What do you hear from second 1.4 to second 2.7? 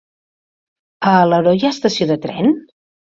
hi ha estació de tren?